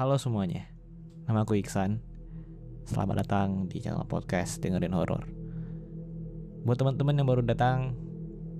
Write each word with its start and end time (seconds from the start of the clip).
Halo 0.00 0.16
semuanya, 0.16 0.64
nama 1.28 1.44
aku 1.44 1.60
Iksan. 1.60 2.00
Selamat 2.88 3.20
datang 3.20 3.68
di 3.68 3.84
channel 3.84 4.08
podcast 4.08 4.56
dengerin 4.64 4.96
horor. 4.96 5.28
Buat 6.64 6.80
teman-teman 6.80 7.20
yang 7.20 7.28
baru 7.28 7.44
datang, 7.44 8.00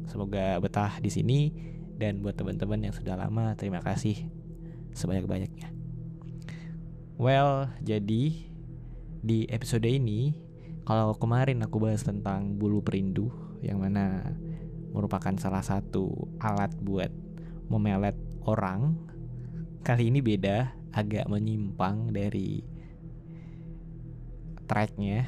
semoga 0.04 0.60
betah 0.60 1.00
di 1.00 1.08
sini 1.08 1.48
dan 1.96 2.20
buat 2.20 2.36
teman-teman 2.36 2.84
yang 2.84 2.92
sudah 2.92 3.16
lama, 3.16 3.56
terima 3.56 3.80
kasih 3.80 4.28
sebanyak-banyaknya. 4.92 5.72
Well, 7.16 7.72
jadi 7.80 8.24
di 9.24 9.48
episode 9.48 9.88
ini, 9.88 10.36
kalau 10.84 11.16
kemarin 11.16 11.64
aku 11.64 11.80
bahas 11.80 12.04
tentang 12.04 12.60
bulu 12.60 12.84
perindu, 12.84 13.32
yang 13.64 13.80
mana 13.80 14.36
merupakan 14.92 15.32
salah 15.40 15.64
satu 15.64 16.36
alat 16.36 16.76
buat 16.84 17.08
memelet 17.72 18.20
orang, 18.44 18.92
kali 19.80 20.12
ini 20.12 20.20
beda 20.20 20.79
agak 20.90 21.26
menyimpang 21.30 22.10
dari 22.10 22.62
tracknya 24.66 25.26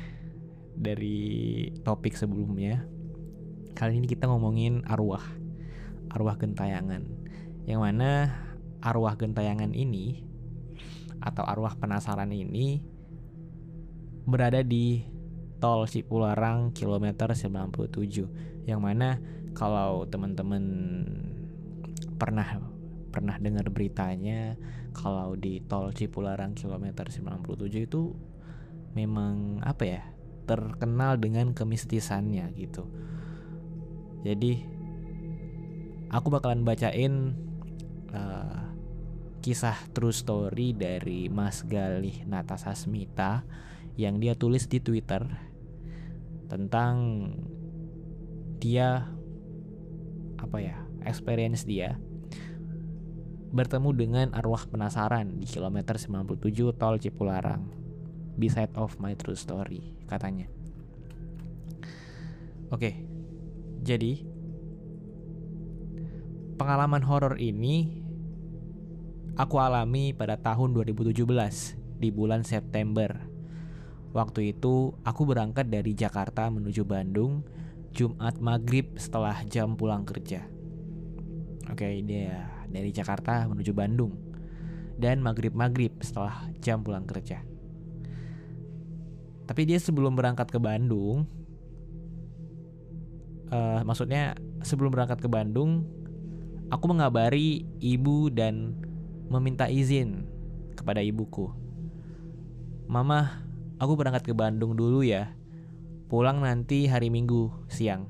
dari 0.75 1.69
topik 1.83 2.15
sebelumnya. 2.15 2.87
Kali 3.73 3.99
ini 3.99 4.07
kita 4.07 4.29
ngomongin 4.29 4.85
arwah 4.87 5.23
arwah 6.13 6.37
gentayangan. 6.37 7.03
Yang 7.65 7.81
mana 7.81 8.11
arwah 8.83 9.15
gentayangan 9.17 9.73
ini 9.73 10.23
atau 11.23 11.47
arwah 11.47 11.79
penasaran 11.79 12.35
ini 12.35 12.83
berada 14.27 14.63
di 14.63 15.07
tol 15.63 15.87
Cipularang 15.87 16.75
kilometer 16.75 17.31
97 17.31 18.67
yang 18.67 18.83
mana 18.83 19.23
kalau 19.55 20.07
teman-teman 20.11 20.63
pernah 22.19 22.72
pernah 23.13 23.37
dengar 23.37 23.69
beritanya 23.69 24.57
kalau 24.97 25.37
di 25.37 25.61
tol 25.61 25.93
Cipularang 25.93 26.57
kilometer 26.57 27.07
97 27.13 27.87
itu 27.87 28.17
memang 28.97 29.61
apa 29.61 29.85
ya 29.85 30.03
terkenal 30.49 31.21
dengan 31.21 31.53
kemistisannya 31.53 32.51
gitu. 32.57 32.89
Jadi 34.25 34.65
aku 36.09 36.27
bakalan 36.33 36.65
bacain 36.65 37.37
uh, 38.17 38.63
kisah 39.43 39.77
true 39.93 40.15
story 40.15 40.73
dari 40.73 41.27
Mas 41.27 41.67
Galih 41.67 42.23
Natasasmita 42.25 43.43
yang 43.99 44.23
dia 44.23 44.39
tulis 44.39 44.71
di 44.71 44.79
Twitter 44.79 45.25
tentang 46.47 47.29
dia 48.63 49.09
apa 50.39 50.59
ya 50.63 50.79
experience 51.03 51.67
dia 51.67 51.99
bertemu 53.53 53.91
dengan 53.93 54.27
arwah 54.33 54.65
penasaran 54.65 55.37
di 55.37 55.45
kilometer 55.45 56.01
97 56.01 56.73
tol 56.81 56.97
Cipularang. 56.97 57.69
Beside 58.33 58.73
of 58.81 58.97
my 58.97 59.13
true 59.13 59.37
story, 59.37 59.93
katanya. 60.09 60.49
Oke, 62.73 62.97
jadi 63.85 64.25
pengalaman 66.57 67.05
horor 67.05 67.37
ini 67.37 68.01
aku 69.37 69.61
alami 69.61 70.17
pada 70.17 70.41
tahun 70.41 70.73
2017 70.73 71.21
di 72.01 72.09
bulan 72.09 72.49
September. 72.49 73.29
Waktu 74.17 74.57
itu 74.57 74.97
aku 75.05 75.29
berangkat 75.29 75.69
dari 75.69 75.93
Jakarta 75.93 76.49
menuju 76.49 76.89
Bandung 76.89 77.45
Jumat 77.93 78.41
maghrib 78.41 78.97
setelah 78.97 79.45
jam 79.45 79.77
pulang 79.77 80.09
kerja. 80.09 80.49
Oke, 81.69 82.01
dia 82.01 82.62
dari 82.73 82.91
Jakarta 82.91 83.47
menuju 83.47 83.73
Bandung 83.77 84.17
dan 84.97 85.21
maghrib-maghrib 85.21 85.93
setelah 86.01 86.49
jam 86.59 86.81
pulang 86.81 87.05
kerja. 87.05 87.45
Tapi 89.47 89.63
dia 89.69 89.77
sebelum 89.77 90.17
berangkat 90.17 90.49
ke 90.49 90.57
Bandung, 90.57 91.29
uh, 93.53 93.81
maksudnya 93.85 94.39
sebelum 94.65 94.95
berangkat 94.95 95.21
ke 95.21 95.29
Bandung, 95.29 95.85
aku 96.73 96.85
mengabari 96.89 97.69
ibu 97.83 98.33
dan 98.33 98.79
meminta 99.29 99.69
izin 99.69 100.25
kepada 100.79 101.05
ibuku. 101.05 101.53
Mama, 102.89 103.45
aku 103.77 103.93
berangkat 103.99 104.25
ke 104.25 104.35
Bandung 104.37 104.77
dulu 104.79 105.05
ya. 105.05 105.35
Pulang 106.09 106.45
nanti 106.45 106.85
hari 106.87 107.09
Minggu 107.09 107.49
siang. 107.73 108.05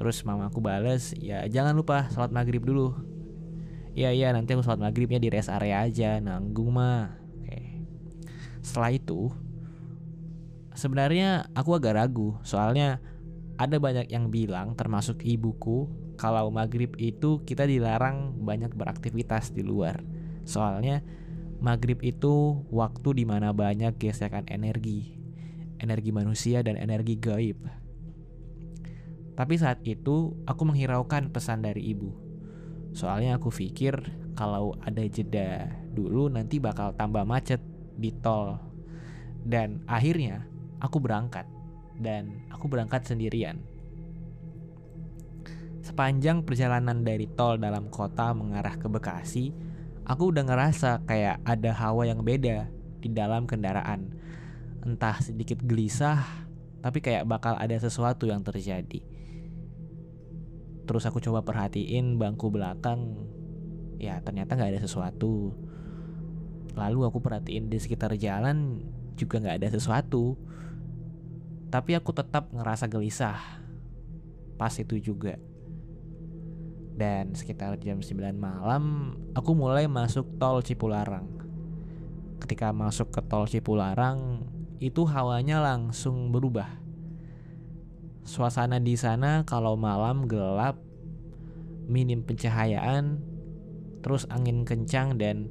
Terus 0.00 0.24
mama 0.24 0.48
aku 0.48 0.58
bales, 0.64 1.12
ya 1.20 1.44
jangan 1.46 1.76
lupa 1.76 2.08
sholat 2.10 2.32
maghrib 2.32 2.64
dulu. 2.64 3.11
Iya 3.92 4.08
iya 4.16 4.28
nanti 4.32 4.56
aku 4.56 4.64
sholat 4.64 4.80
maghribnya 4.80 5.20
di 5.20 5.28
rest 5.28 5.52
area 5.52 5.84
aja 5.84 6.16
nanggung 6.16 6.72
mah. 6.72 7.12
Oke. 7.36 7.84
Setelah 8.64 8.96
itu 8.96 9.28
sebenarnya 10.72 11.52
aku 11.52 11.76
agak 11.76 12.00
ragu 12.00 12.40
soalnya 12.40 13.04
ada 13.60 13.76
banyak 13.76 14.08
yang 14.08 14.32
bilang 14.32 14.72
termasuk 14.72 15.20
ibuku 15.20 15.92
kalau 16.16 16.48
maghrib 16.48 16.96
itu 16.96 17.44
kita 17.44 17.68
dilarang 17.68 18.32
banyak 18.40 18.72
beraktivitas 18.72 19.52
di 19.52 19.60
luar. 19.60 20.00
Soalnya 20.48 21.04
maghrib 21.60 22.00
itu 22.00 22.64
waktu 22.72 23.22
di 23.22 23.24
mana 23.28 23.52
banyak 23.52 24.00
gesekan 24.00 24.48
energi, 24.48 25.20
energi 25.76 26.16
manusia 26.16 26.64
dan 26.64 26.80
energi 26.80 27.20
gaib. 27.20 27.60
Tapi 29.36 29.54
saat 29.60 29.84
itu 29.84 30.32
aku 30.48 30.62
menghiraukan 30.64 31.28
pesan 31.28 31.60
dari 31.60 31.92
ibu 31.92 32.31
Soalnya 32.92 33.40
aku 33.40 33.48
pikir 33.48 33.96
kalau 34.36 34.76
ada 34.84 35.00
jeda 35.08 35.68
dulu 35.92 36.28
nanti 36.28 36.60
bakal 36.60 36.92
tambah 36.96 37.24
macet 37.24 37.60
di 37.96 38.12
tol. 38.12 38.60
Dan 39.42 39.82
akhirnya 39.90 40.46
aku 40.78 41.02
berangkat 41.02 41.48
dan 41.98 42.46
aku 42.52 42.68
berangkat 42.68 43.04
sendirian. 43.08 43.60
Sepanjang 45.82 46.46
perjalanan 46.46 47.02
dari 47.02 47.26
tol 47.26 47.58
dalam 47.58 47.90
kota 47.90 48.30
mengarah 48.30 48.78
ke 48.78 48.86
Bekasi, 48.86 49.50
aku 50.06 50.30
udah 50.30 50.46
ngerasa 50.46 51.02
kayak 51.10 51.42
ada 51.42 51.74
hawa 51.74 52.06
yang 52.06 52.22
beda 52.22 52.70
di 53.02 53.10
dalam 53.10 53.50
kendaraan. 53.50 54.14
Entah 54.86 55.18
sedikit 55.18 55.58
gelisah, 55.58 56.22
tapi 56.82 57.02
kayak 57.02 57.26
bakal 57.26 57.58
ada 57.58 57.74
sesuatu 57.78 58.30
yang 58.30 58.46
terjadi. 58.46 59.02
Terus 60.82 61.06
aku 61.06 61.22
coba 61.22 61.46
perhatiin 61.46 62.18
bangku 62.18 62.50
belakang, 62.50 63.14
ya 64.02 64.18
ternyata 64.20 64.58
nggak 64.58 64.74
ada 64.74 64.82
sesuatu. 64.82 65.54
Lalu 66.74 67.00
aku 67.06 67.22
perhatiin 67.22 67.70
di 67.70 67.78
sekitar 67.78 68.16
jalan 68.18 68.82
juga 69.14 69.38
nggak 69.38 69.62
ada 69.62 69.68
sesuatu. 69.70 70.34
Tapi 71.72 71.96
aku 71.96 72.10
tetap 72.12 72.50
ngerasa 72.52 72.90
gelisah 72.90 73.38
pas 74.58 74.74
itu 74.76 74.98
juga. 74.98 75.38
Dan 76.92 77.32
sekitar 77.32 77.80
jam 77.80 78.04
9 78.04 78.36
malam 78.36 79.16
aku 79.32 79.56
mulai 79.56 79.88
masuk 79.88 80.36
tol 80.36 80.60
Cipularang. 80.60 81.24
Ketika 82.42 82.74
masuk 82.74 83.14
ke 83.14 83.22
tol 83.24 83.48
Cipularang, 83.48 84.44
itu 84.82 85.06
hawanya 85.06 85.62
langsung 85.62 86.34
berubah 86.34 86.81
Suasana 88.22 88.78
di 88.78 88.94
sana 88.94 89.42
kalau 89.42 89.74
malam 89.74 90.30
gelap, 90.30 90.78
minim 91.90 92.22
pencahayaan, 92.22 93.18
terus 94.02 94.30
angin 94.30 94.62
kencang 94.62 95.18
dan 95.18 95.50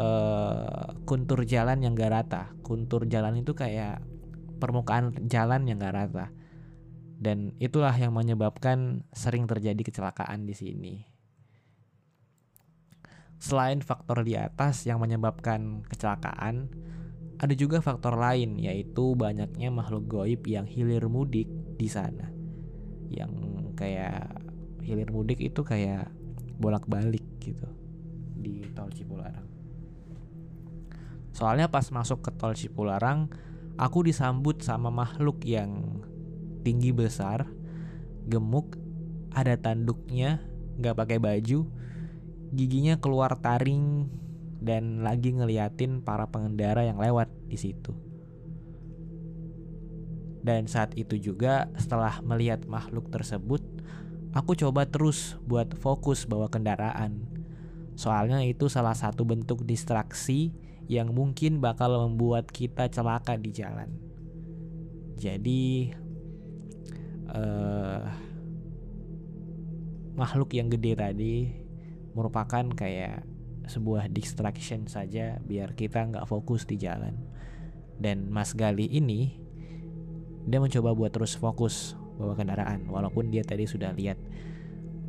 uh, 0.00 0.96
kuntur 1.04 1.44
jalan 1.44 1.84
yang 1.84 1.92
gak 1.92 2.12
rata. 2.12 2.42
Kuntur 2.64 3.04
jalan 3.04 3.40
itu 3.40 3.52
kayak 3.52 4.00
permukaan 4.56 5.12
jalan 5.28 5.68
yang 5.68 5.76
gak 5.76 5.96
rata. 5.96 6.32
Dan 7.16 7.56
itulah 7.60 7.96
yang 7.96 8.12
menyebabkan 8.12 9.04
sering 9.12 9.48
terjadi 9.48 9.80
kecelakaan 9.80 10.44
di 10.44 10.52
sini. 10.52 10.94
Selain 13.36 13.84
faktor 13.84 14.24
di 14.24 14.36
atas 14.36 14.88
yang 14.88 15.00
menyebabkan 15.00 15.84
kecelakaan, 15.84 16.72
ada 17.36 17.52
juga 17.52 17.84
faktor 17.84 18.16
lain 18.16 18.56
yaitu 18.56 19.12
banyaknya 19.12 19.68
makhluk 19.68 20.08
goib 20.08 20.42
yang 20.48 20.64
hilir 20.64 21.04
mudik 21.08 21.48
di 21.76 21.88
sana. 21.88 22.32
Yang 23.12 23.32
kayak 23.76 24.40
hilir 24.80 25.12
mudik 25.12 25.42
itu 25.44 25.60
kayak 25.60 26.08
bolak-balik 26.56 27.24
gitu 27.44 27.68
di 28.36 28.64
tol 28.72 28.88
Cipularang. 28.88 29.44
Soalnya 31.36 31.68
pas 31.68 31.84
masuk 31.92 32.24
ke 32.24 32.30
tol 32.32 32.56
Cipularang, 32.56 33.28
aku 33.76 34.08
disambut 34.08 34.64
sama 34.64 34.88
makhluk 34.88 35.44
yang 35.44 36.00
tinggi 36.64 36.96
besar, 36.96 37.44
gemuk, 38.24 38.80
ada 39.36 39.60
tanduknya, 39.60 40.40
nggak 40.80 40.96
pakai 40.96 41.18
baju, 41.20 41.68
giginya 42.56 42.96
keluar 42.96 43.36
taring 43.36 44.08
dan 44.66 45.06
lagi 45.06 45.30
ngeliatin 45.30 46.02
para 46.02 46.26
pengendara 46.26 46.82
yang 46.82 46.98
lewat 46.98 47.30
di 47.46 47.54
situ. 47.54 47.94
Dan 50.42 50.66
saat 50.66 50.94
itu 50.98 51.14
juga 51.18 51.70
setelah 51.78 52.18
melihat 52.22 52.66
makhluk 52.66 53.10
tersebut, 53.14 53.62
aku 54.34 54.58
coba 54.58 54.86
terus 54.86 55.38
buat 55.46 55.70
fokus 55.78 56.26
bawa 56.26 56.50
kendaraan. 56.50 57.22
Soalnya 57.94 58.42
itu 58.42 58.66
salah 58.66 58.94
satu 58.94 59.22
bentuk 59.22 59.62
distraksi 59.62 60.50
yang 60.86 61.14
mungkin 61.14 61.58
bakal 61.58 61.94
membuat 62.06 62.50
kita 62.50 62.90
celaka 62.90 63.34
di 63.34 63.50
jalan. 63.50 63.90
Jadi 65.18 65.90
uh, 67.30 68.06
makhluk 70.14 70.54
yang 70.54 70.70
gede 70.70 70.92
tadi 70.94 71.34
merupakan 72.14 72.64
kayak 72.70 73.35
sebuah 73.66 74.06
distraction 74.08 74.86
saja 74.86 75.42
biar 75.42 75.74
kita 75.74 76.06
nggak 76.06 76.26
fokus 76.30 76.64
di 76.64 76.78
jalan. 76.78 77.14
Dan 77.98 78.30
Mas 78.30 78.54
Gali 78.54 78.86
ini 78.86 79.34
dia 80.46 80.62
mencoba 80.62 80.94
buat 80.94 81.10
terus 81.10 81.34
fokus 81.34 81.98
bawa 82.16 82.38
kendaraan 82.38 82.86
walaupun 82.88 83.28
dia 83.28 83.42
tadi 83.42 83.66
sudah 83.66 83.90
lihat 83.92 84.16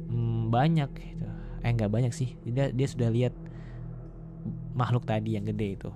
hmm, 0.09 0.49
banyak 0.49 0.89
gitu. 0.97 1.29
Eh 1.61 1.71
nggak 1.71 1.93
banyak 1.93 2.13
sih. 2.13 2.33
Dia 2.43 2.73
dia 2.73 2.87
sudah 2.89 3.13
lihat 3.13 3.37
makhluk 4.73 5.05
tadi 5.05 5.37
yang 5.37 5.45
gede 5.45 5.77
itu. 5.77 5.91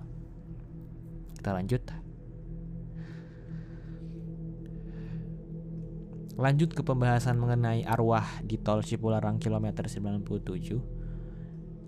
Kita 1.41 1.57
lanjut. 1.57 1.83
Lanjut 6.41 6.73
ke 6.73 6.81
pembahasan 6.81 7.37
mengenai 7.37 7.85
arwah 7.85 8.25
di 8.41 8.57
tol 8.57 8.81
Cipularang 8.81 9.37
kilometer 9.37 9.85
97. 9.85 11.00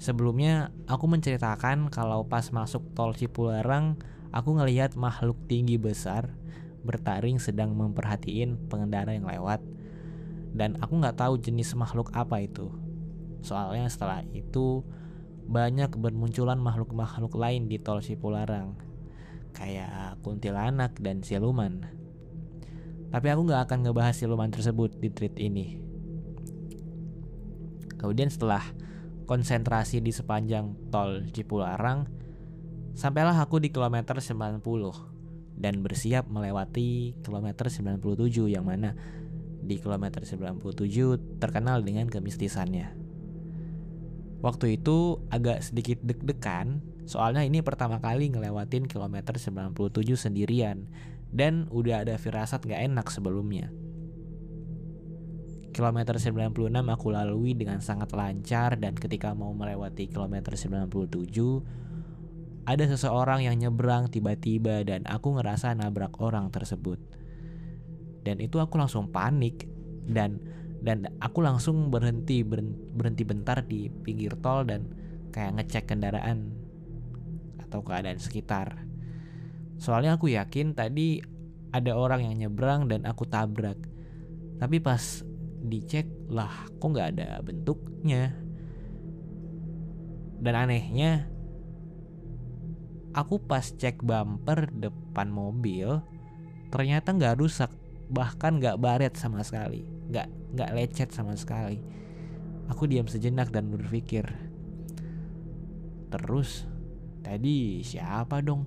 Sebelumnya 0.03 0.75
aku 0.83 1.07
menceritakan 1.07 1.87
kalau 1.87 2.27
pas 2.27 2.43
masuk 2.51 2.91
tol 2.91 3.15
Cipularang 3.15 3.95
aku 4.35 4.59
ngelihat 4.59 4.99
makhluk 4.99 5.39
tinggi 5.47 5.79
besar 5.79 6.35
bertaring 6.83 7.39
sedang 7.39 7.71
memperhatiin 7.71 8.67
pengendara 8.67 9.15
yang 9.15 9.23
lewat 9.23 9.63
dan 10.51 10.75
aku 10.83 10.99
nggak 10.99 11.15
tahu 11.15 11.39
jenis 11.39 11.71
makhluk 11.79 12.11
apa 12.11 12.43
itu. 12.43 12.67
Soalnya 13.47 13.87
setelah 13.87 14.27
itu 14.35 14.83
banyak 15.47 15.95
bermunculan 15.95 16.59
makhluk-makhluk 16.59 17.39
lain 17.39 17.71
di 17.71 17.79
tol 17.79 18.03
Cipularang 18.03 18.75
kayak 19.55 20.19
kuntilanak 20.19 20.99
dan 20.99 21.23
siluman. 21.23 21.79
Tapi 23.07 23.27
aku 23.31 23.47
nggak 23.47 23.71
akan 23.71 23.87
ngebahas 23.87 24.19
siluman 24.19 24.51
tersebut 24.51 24.99
di 24.99 25.07
tweet 25.15 25.39
ini. 25.39 25.79
Kemudian 27.95 28.27
setelah 28.27 28.67
konsentrasi 29.23 29.99
di 29.99 30.11
sepanjang 30.11 30.91
tol 30.93 31.25
Cipularang, 31.31 32.07
sampailah 32.93 33.39
aku 33.39 33.59
di 33.59 33.73
kilometer 33.73 34.19
90 34.19 34.61
dan 35.57 35.85
bersiap 35.85 36.27
melewati 36.29 37.17
kilometer 37.21 37.69
97 37.69 38.49
yang 38.49 38.65
mana 38.65 38.97
di 39.63 39.79
kilometer 39.79 40.25
97 40.27 41.39
terkenal 41.39 41.81
dengan 41.81 42.11
kemistisannya. 42.11 42.91
Waktu 44.43 44.75
itu 44.75 45.23
agak 45.31 45.63
sedikit 45.63 46.03
deg-degan 46.03 46.83
soalnya 47.07 47.47
ini 47.47 47.63
pertama 47.63 48.03
kali 48.03 48.27
ngelewatin 48.27 48.91
kilometer 48.91 49.39
97 49.39 50.19
sendirian 50.19 50.87
dan 51.31 51.71
udah 51.71 52.03
ada 52.03 52.19
firasat 52.19 52.67
gak 52.67 52.83
enak 52.83 53.07
sebelumnya. 53.07 53.71
Kilometer 55.73 56.21
96 56.21 56.69
aku 56.69 57.07
lalui 57.09 57.57
dengan 57.57 57.81
sangat 57.81 58.13
lancar 58.13 58.77
dan 58.77 58.93
ketika 58.93 59.33
mau 59.33 59.49
melewati 59.57 60.05
kilometer 60.05 60.53
97 60.53 61.89
ada 62.63 62.85
seseorang 62.85 63.43
yang 63.43 63.57
nyebrang 63.57 64.07
tiba-tiba 64.07 64.85
dan 64.85 65.03
aku 65.09 65.35
ngerasa 65.35 65.73
nabrak 65.73 66.21
orang 66.21 66.53
tersebut. 66.53 67.01
Dan 68.23 68.39
itu 68.39 68.61
aku 68.61 68.79
langsung 68.79 69.09
panik 69.09 69.67
dan 70.05 70.39
dan 70.83 71.09
aku 71.19 71.41
langsung 71.41 71.89
berhenti 71.89 72.45
berhenti 72.45 73.23
bentar 73.25 73.65
di 73.65 73.89
pinggir 73.89 74.37
tol 74.39 74.63
dan 74.63 74.87
kayak 75.33 75.59
ngecek 75.59 75.89
kendaraan 75.89 76.53
atau 77.65 77.81
keadaan 77.81 78.21
sekitar. 78.21 78.85
Soalnya 79.81 80.21
aku 80.21 80.31
yakin 80.31 80.77
tadi 80.77 81.19
ada 81.73 81.97
orang 81.97 82.29
yang 82.29 82.37
nyebrang 82.37 82.85
dan 82.85 83.09
aku 83.09 83.25
tabrak. 83.25 83.81
Tapi 84.61 84.77
pas 84.79 85.25
dicek 85.63 86.05
lah 86.27 86.67
kok 86.77 86.91
nggak 86.91 87.09
ada 87.17 87.39
bentuknya. 87.39 88.35
Dan 90.43 90.53
anehnya 90.59 91.31
aku 93.13 93.37
pas 93.37 93.63
cek 93.63 94.01
bumper 94.01 94.73
depan 94.73 95.29
mobil 95.29 96.01
ternyata 96.73 97.13
nggak 97.13 97.37
rusak 97.37 97.69
bahkan 98.09 98.57
nggak 98.57 98.81
baret 98.81 99.13
sama 99.13 99.45
sekali 99.45 99.85
nggak 100.09 100.27
nggak 100.57 100.73
lecet 100.73 101.09
sama 101.13 101.37
sekali 101.37 101.79
aku 102.67 102.89
diam 102.89 103.05
sejenak 103.05 103.53
dan 103.53 103.69
berpikir 103.69 104.25
terus 106.09 106.65
tadi 107.21 107.85
siapa 107.85 108.41
dong 108.41 108.65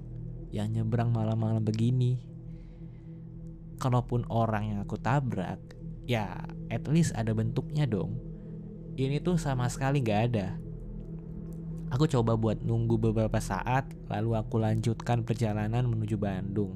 yang 0.54 0.70
nyebrang 0.70 1.10
malam-malam 1.10 1.62
begini 1.66 2.22
kalaupun 3.82 4.24
orang 4.30 4.72
yang 4.72 4.78
aku 4.86 4.96
tabrak 4.96 5.60
ya 6.06 6.46
at 6.72 6.86
least 6.86 7.12
ada 7.18 7.34
bentuknya 7.34 7.84
dong 7.84 8.18
ini 8.96 9.20
tuh 9.20 9.36
sama 9.36 9.68
sekali 9.68 10.00
nggak 10.00 10.22
ada 10.32 10.56
Aku 11.86 12.10
coba 12.10 12.34
buat 12.34 12.66
nunggu 12.66 12.98
beberapa 12.98 13.38
saat, 13.38 13.86
lalu 14.10 14.34
aku 14.34 14.58
lanjutkan 14.58 15.22
perjalanan 15.22 15.86
menuju 15.86 16.18
Bandung. 16.18 16.74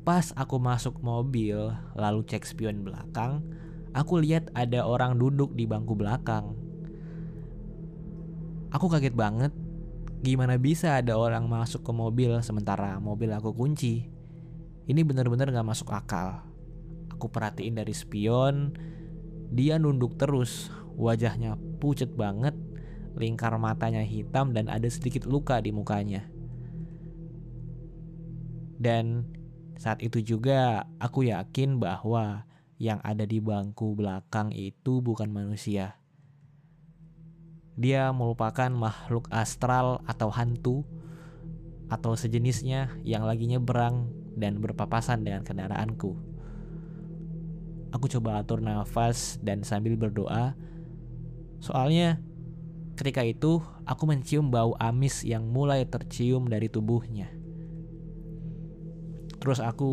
Pas 0.00 0.32
aku 0.32 0.56
masuk 0.56 1.04
mobil, 1.04 1.68
lalu 1.92 2.20
cek 2.24 2.48
spion 2.48 2.80
belakang, 2.80 3.44
aku 3.92 4.24
lihat 4.24 4.48
ada 4.56 4.88
orang 4.88 5.20
duduk 5.20 5.52
di 5.52 5.68
bangku 5.68 5.92
belakang. 5.92 6.56
Aku 8.72 8.88
kaget 8.88 9.12
banget, 9.12 9.52
gimana 10.24 10.56
bisa 10.56 10.96
ada 10.96 11.20
orang 11.20 11.44
masuk 11.44 11.84
ke 11.84 11.92
mobil 11.92 12.32
sementara 12.40 12.96
mobil 12.96 13.28
aku 13.36 13.52
kunci. 13.52 14.08
Ini 14.88 15.04
bener-bener 15.04 15.52
gak 15.52 15.68
masuk 15.68 15.92
akal. 15.92 16.49
Aku 17.20 17.28
perhatiin 17.28 17.76
dari 17.76 17.92
spion, 17.92 18.72
dia 19.52 19.76
nunduk 19.76 20.16
terus, 20.16 20.72
wajahnya 20.96 21.60
pucet 21.76 22.16
banget, 22.16 22.56
lingkar 23.12 23.52
matanya 23.60 24.00
hitam 24.00 24.56
dan 24.56 24.72
ada 24.72 24.88
sedikit 24.88 25.28
luka 25.28 25.60
di 25.60 25.68
mukanya. 25.68 26.24
Dan 28.80 29.28
saat 29.76 30.00
itu 30.00 30.24
juga 30.24 30.88
aku 30.96 31.28
yakin 31.28 31.76
bahwa 31.76 32.48
yang 32.80 33.04
ada 33.04 33.28
di 33.28 33.36
bangku 33.36 33.92
belakang 33.92 34.48
itu 34.56 35.04
bukan 35.04 35.28
manusia. 35.28 36.00
Dia 37.76 38.16
merupakan 38.16 38.72
makhluk 38.72 39.28
astral 39.28 40.00
atau 40.08 40.32
hantu 40.32 40.88
atau 41.92 42.16
sejenisnya 42.16 42.96
yang 43.04 43.28
lagi 43.28 43.44
nyebrang 43.44 44.08
dan 44.40 44.56
berpapasan 44.64 45.20
dengan 45.20 45.44
kendaraanku. 45.44 46.29
Aku 47.90 48.06
coba 48.06 48.38
atur 48.38 48.62
nafas 48.62 49.38
dan 49.42 49.66
sambil 49.66 49.98
berdoa. 49.98 50.54
Soalnya 51.58 52.22
ketika 52.94 53.24
itu 53.24 53.64
aku 53.88 54.04
mencium 54.06 54.52
bau 54.52 54.76
amis 54.78 55.26
yang 55.26 55.48
mulai 55.48 55.88
tercium 55.88 56.46
dari 56.46 56.70
tubuhnya. 56.70 57.32
Terus 59.40 59.58
aku 59.58 59.90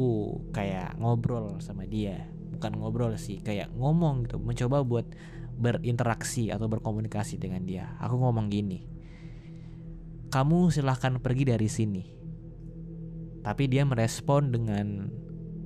kayak 0.51 0.99
ngobrol 0.99 1.63
sama 1.63 1.87
dia, 1.87 2.27
bukan 2.51 2.83
ngobrol 2.83 3.15
sih, 3.15 3.39
kayak 3.39 3.71
ngomong 3.79 4.27
gitu, 4.27 4.43
mencoba 4.43 4.83
buat 4.83 5.07
berinteraksi 5.55 6.51
atau 6.51 6.67
berkomunikasi 6.67 7.39
dengan 7.39 7.63
dia. 7.63 7.95
Aku 8.03 8.19
ngomong 8.19 8.51
gini, 8.51 8.83
kamu 10.27 10.67
silahkan 10.69 11.15
pergi 11.23 11.47
dari 11.47 11.69
sini. 11.71 12.03
Tapi 13.39 13.63
dia 13.71 13.87
merespon 13.87 14.51
dengan 14.51 15.07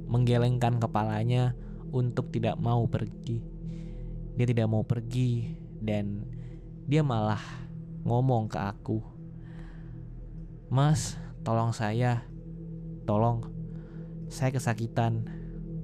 menggelengkan 0.06 0.78
kepalanya 0.78 1.58
untuk 1.92 2.32
tidak 2.32 2.56
mau 2.58 2.88
pergi. 2.88 3.44
Dia 4.36 4.48
tidak 4.48 4.68
mau 4.72 4.84
pergi 4.88 5.52
dan 5.84 6.24
dia 6.88 7.04
malah 7.04 7.42
ngomong 8.02 8.50
ke 8.50 8.58
aku, 8.58 9.00
"Mas, 10.72 11.20
tolong 11.44 11.76
saya, 11.76 12.26
tolong 13.06 13.46
saya 14.32 14.56
kesakitan. 14.56 15.28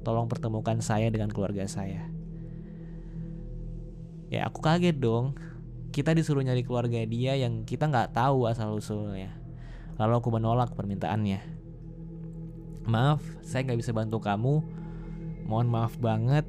Tolong 0.08 0.32
pertemukan 0.32 0.80
saya 0.80 1.12
dengan 1.12 1.28
keluarga 1.28 1.68
saya. 1.68 2.08
Ya 4.32 4.48
aku 4.48 4.64
kaget 4.64 4.96
dong. 4.96 5.36
Kita 5.92 6.16
disuruh 6.16 6.40
nyari 6.40 6.64
keluarga 6.64 7.04
dia 7.04 7.36
yang 7.36 7.68
kita 7.68 7.92
nggak 7.92 8.16
tahu 8.16 8.48
asal 8.48 8.72
usulnya. 8.72 9.36
Lalu 10.00 10.14
aku 10.16 10.30
menolak 10.32 10.72
permintaannya. 10.80 11.44
Maaf, 12.88 13.20
saya 13.44 13.68
nggak 13.68 13.80
bisa 13.84 13.92
bantu 13.92 14.24
kamu. 14.24 14.64
Mohon 15.48 15.68
maaf 15.72 15.96
banget. 15.98 16.46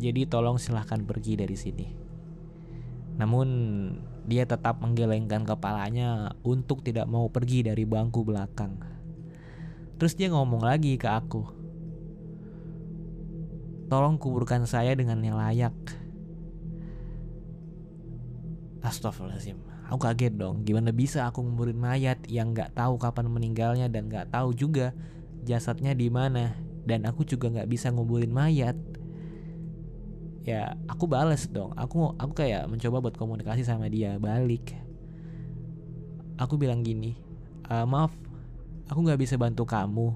Jadi 0.00 0.26
tolong 0.26 0.58
silahkan 0.58 0.98
pergi 1.04 1.38
dari 1.38 1.54
sini. 1.54 1.86
Namun 3.20 3.48
dia 4.24 4.48
tetap 4.48 4.80
menggelengkan 4.80 5.46
kepalanya 5.46 6.34
untuk 6.42 6.82
tidak 6.82 7.06
mau 7.06 7.30
pergi 7.30 7.62
dari 7.62 7.84
bangku 7.86 8.24
belakang. 8.26 8.80
Terus 10.00 10.16
dia 10.18 10.32
ngomong 10.32 10.64
lagi 10.64 10.98
ke 10.98 11.06
aku. 11.06 11.44
Tolong 13.86 14.18
kuburkan 14.18 14.66
saya 14.66 14.96
dengan 14.96 15.22
yang 15.22 15.38
layak. 15.38 15.76
Astagfirullahaladzim 18.84 19.56
Aku 19.88 19.96
kaget 19.96 20.36
dong 20.36 20.60
Gimana 20.60 20.92
bisa 20.92 21.24
aku 21.24 21.40
nguburin 21.40 21.80
mayat 21.80 22.20
Yang 22.28 22.48
nggak 22.52 22.70
tahu 22.76 23.00
kapan 23.00 23.32
meninggalnya 23.32 23.88
Dan 23.88 24.12
nggak 24.12 24.28
tahu 24.28 24.52
juga 24.52 24.92
Jasadnya 25.40 25.96
di 25.96 26.12
mana 26.12 26.52
Dan 26.84 27.08
aku 27.08 27.24
juga 27.24 27.48
nggak 27.48 27.68
bisa 27.68 27.88
nguburin 27.90 28.32
mayat 28.32 28.76
Ya 30.44 30.76
aku 30.84 31.08
bales 31.08 31.48
dong 31.48 31.72
Aku 31.74 32.12
aku 32.20 32.32
kayak 32.36 32.68
mencoba 32.68 33.00
buat 33.00 33.16
komunikasi 33.16 33.64
sama 33.64 33.88
dia 33.88 34.20
Balik 34.20 34.76
Aku 36.36 36.60
bilang 36.60 36.84
gini 36.84 37.16
e, 37.64 37.74
Maaf 37.88 38.12
Aku 38.92 39.00
nggak 39.00 39.20
bisa 39.20 39.40
bantu 39.40 39.64
kamu 39.64 40.12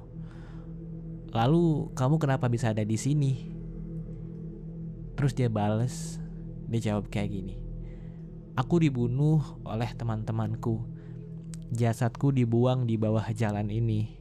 Lalu 1.33 1.93
kamu 1.97 2.21
kenapa 2.21 2.49
bisa 2.53 2.77
ada 2.77 2.85
di 2.85 3.01
sini? 3.01 3.49
Terus 5.17 5.33
dia 5.33 5.49
bales 5.49 6.21
Dia 6.69 6.93
jawab 6.93 7.09
kayak 7.09 7.33
gini 7.33 7.69
Aku 8.59 8.83
dibunuh 8.83 9.39
oleh 9.63 9.87
teman-temanku. 9.95 10.83
Jasadku 11.71 12.35
dibuang 12.35 12.91
di 12.91 12.99
bawah 12.99 13.31
jalan 13.31 13.71
ini. 13.71 14.19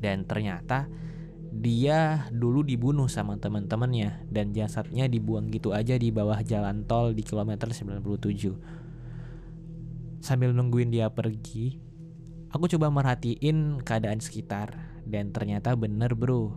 Dan 0.00 0.28
ternyata 0.28 0.88
dia 1.56 2.28
dulu 2.28 2.60
dibunuh 2.60 3.08
sama 3.08 3.40
teman-temannya 3.40 4.28
dan 4.28 4.52
jasadnya 4.52 5.08
dibuang 5.08 5.48
gitu 5.48 5.72
aja 5.72 5.96
di 5.96 6.12
bawah 6.12 6.44
jalan 6.44 6.84
tol 6.84 7.16
di 7.16 7.24
kilometer 7.24 7.72
97. 7.72 10.20
Sambil 10.20 10.52
nungguin 10.52 10.92
dia 10.92 11.08
pergi, 11.08 11.80
aku 12.52 12.68
coba 12.76 12.92
merhatiin 12.92 13.80
keadaan 13.80 14.20
sekitar 14.20 15.00
dan 15.08 15.32
ternyata 15.32 15.72
bener 15.78 16.12
bro. 16.12 16.52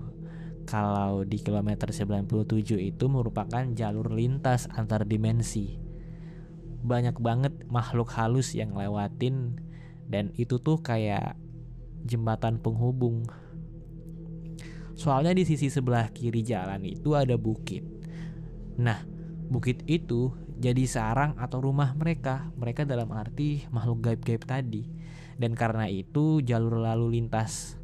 Kalau 0.67 1.23
di 1.25 1.41
kilometer 1.41 1.89
97 1.89 2.77
itu 2.77 3.05
merupakan 3.09 3.65
jalur 3.73 4.13
lintas 4.13 4.69
antar 4.69 5.07
dimensi. 5.07 5.79
Banyak 6.85 7.17
banget 7.17 7.65
makhluk 7.71 8.13
halus 8.13 8.53
yang 8.53 8.77
lewatin 8.77 9.57
dan 10.05 10.29
itu 10.37 10.61
tuh 10.61 10.77
kayak 10.81 11.37
jembatan 12.03 12.59
penghubung. 12.59 13.27
Soalnya 14.99 15.31
di 15.31 15.47
sisi 15.47 15.71
sebelah 15.71 16.11
kiri 16.11 16.43
jalan 16.43 16.83
itu 16.83 17.15
ada 17.15 17.39
bukit. 17.39 17.83
Nah, 18.79 18.99
bukit 19.47 19.87
itu 19.87 20.35
jadi 20.59 20.83
sarang 20.83 21.39
atau 21.39 21.63
rumah 21.63 21.95
mereka. 21.95 22.51
Mereka 22.59 22.83
dalam 22.83 23.11
arti 23.15 23.63
makhluk 23.71 24.03
gaib-gaib 24.03 24.43
tadi. 24.43 24.83
Dan 25.39 25.55
karena 25.55 25.87
itu 25.87 26.43
jalur 26.43 26.83
lalu 26.83 27.15
lintas 27.15 27.79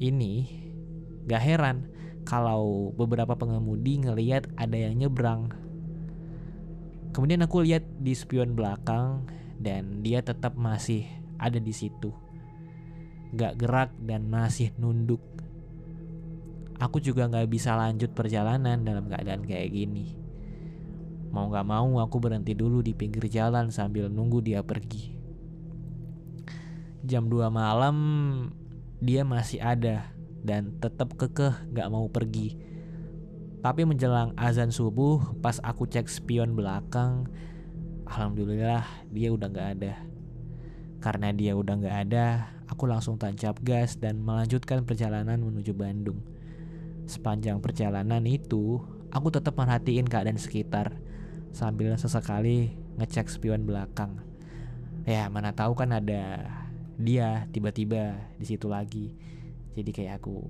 ini 0.00 0.64
Gak 1.28 1.44
heran 1.44 1.92
kalau 2.24 2.88
beberapa 2.96 3.36
pengemudi 3.36 4.00
ngeliat 4.00 4.48
ada 4.56 4.72
yang 4.80 4.96
nyebrang. 4.96 5.52
Kemudian 7.12 7.44
aku 7.44 7.68
lihat 7.68 7.84
di 8.00 8.16
spion 8.16 8.56
belakang 8.56 9.28
dan 9.60 10.00
dia 10.00 10.24
tetap 10.24 10.56
masih 10.56 11.04
ada 11.36 11.60
di 11.60 11.68
situ. 11.76 12.16
Gak 13.36 13.60
gerak 13.60 13.90
dan 14.00 14.28
masih 14.32 14.72
nunduk. 14.80 15.20
Aku 16.78 17.02
juga 17.02 17.26
gak 17.26 17.50
bisa 17.50 17.74
lanjut 17.74 18.14
perjalanan 18.14 18.80
dalam 18.86 19.10
keadaan 19.10 19.42
kayak 19.42 19.74
gini. 19.74 20.14
Mau 21.28 21.52
gak 21.52 21.66
mau 21.66 22.00
aku 22.00 22.16
berhenti 22.22 22.56
dulu 22.56 22.80
di 22.80 22.96
pinggir 22.96 23.28
jalan 23.28 23.68
sambil 23.68 24.08
nunggu 24.08 24.40
dia 24.40 24.64
pergi. 24.64 25.12
Jam 27.04 27.28
2 27.28 27.50
malam 27.52 27.96
dia 28.98 29.22
masih 29.22 29.60
ada 29.60 30.10
dan 30.40 30.78
tetap 30.80 31.12
kekeh 31.18 31.52
gak 31.74 31.90
mau 31.92 32.08
pergi. 32.08 32.56
Tapi 33.58 33.82
menjelang 33.82 34.38
azan 34.38 34.70
subuh, 34.70 35.34
pas 35.42 35.58
aku 35.66 35.84
cek 35.90 36.06
spion 36.06 36.54
belakang, 36.54 37.26
alhamdulillah 38.06 38.86
dia 39.10 39.34
udah 39.34 39.48
gak 39.50 39.68
ada. 39.78 39.94
Karena 41.02 41.34
dia 41.34 41.58
udah 41.58 41.74
gak 41.74 41.96
ada, 42.08 42.26
aku 42.68 42.86
langsung 42.86 43.16
tancap 43.16 43.58
gas 43.64 43.96
dan 43.96 44.20
melanjutkan 44.20 44.84
perjalanan 44.84 45.40
menuju 45.40 45.74
Bandung. 45.74 46.22
Sepanjang 47.08 47.64
perjalanan 47.64 48.22
itu, 48.28 48.84
aku 49.08 49.32
tetap 49.32 49.56
merhatiin 49.56 50.06
keadaan 50.06 50.36
sekitar 50.36 50.94
sambil 51.50 51.96
sesekali 51.96 52.76
ngecek 53.00 53.32
spion 53.32 53.64
belakang. 53.64 54.20
Ya 55.08 55.32
mana 55.32 55.56
tahu 55.56 55.72
kan 55.72 55.96
ada 55.96 56.44
dia 56.98 57.46
tiba-tiba 57.54 58.18
di 58.36 58.44
situ 58.44 58.66
lagi 58.66 59.14
jadi 59.78 59.90
kayak 59.94 60.14
aku 60.18 60.42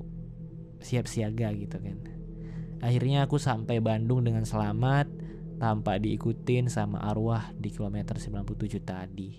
siap 0.81 1.05
siaga 1.05 1.53
gitu 1.53 1.77
kan 1.77 2.01
akhirnya 2.81 3.29
aku 3.29 3.37
sampai 3.37 3.85
Bandung 3.85 4.25
dengan 4.25 4.49
selamat 4.49 5.13
tanpa 5.61 6.01
diikutin 6.01 6.73
sama 6.73 7.05
arwah 7.05 7.53
di 7.53 7.69
kilometer 7.69 8.17
97 8.17 8.81
tadi 8.81 9.31